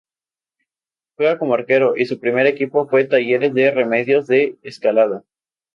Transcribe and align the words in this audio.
Juega 1.15 1.37
como 1.37 1.53
arquero 1.53 1.95
y 1.95 2.07
su 2.07 2.19
primer 2.19 2.47
equipo 2.47 2.87
fue 2.89 3.03
Talleres 3.05 3.53
de 3.53 3.69
Remedios 3.69 4.25
de 4.25 4.57
Escalada. 4.63 5.25